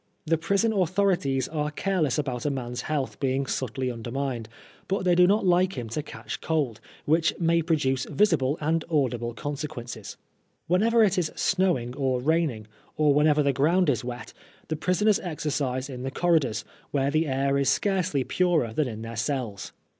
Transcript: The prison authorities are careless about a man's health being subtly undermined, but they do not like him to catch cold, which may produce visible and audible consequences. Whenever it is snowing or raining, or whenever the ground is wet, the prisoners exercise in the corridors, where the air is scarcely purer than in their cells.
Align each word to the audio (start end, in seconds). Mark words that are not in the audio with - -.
The 0.25 0.35
prison 0.35 0.73
authorities 0.73 1.47
are 1.49 1.69
careless 1.69 2.17
about 2.17 2.47
a 2.47 2.49
man's 2.49 2.81
health 2.89 3.19
being 3.19 3.45
subtly 3.45 3.91
undermined, 3.91 4.49
but 4.87 5.03
they 5.05 5.13
do 5.13 5.27
not 5.27 5.45
like 5.45 5.73
him 5.77 5.89
to 5.89 6.01
catch 6.01 6.41
cold, 6.41 6.79
which 7.05 7.37
may 7.39 7.61
produce 7.61 8.05
visible 8.05 8.57
and 8.59 8.83
audible 8.89 9.35
consequences. 9.35 10.17
Whenever 10.65 11.03
it 11.03 11.19
is 11.19 11.31
snowing 11.35 11.95
or 11.95 12.19
raining, 12.19 12.65
or 12.97 13.13
whenever 13.13 13.43
the 13.43 13.53
ground 13.53 13.91
is 13.91 14.03
wet, 14.03 14.33
the 14.69 14.75
prisoners 14.75 15.19
exercise 15.19 15.87
in 15.87 16.01
the 16.01 16.09
corridors, 16.09 16.65
where 16.89 17.11
the 17.11 17.27
air 17.27 17.59
is 17.59 17.69
scarcely 17.69 18.23
purer 18.23 18.73
than 18.73 18.87
in 18.87 19.03
their 19.03 19.15
cells. 19.15 19.71